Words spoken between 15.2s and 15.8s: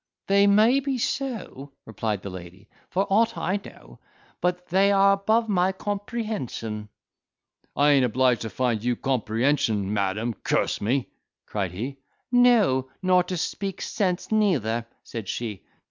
she.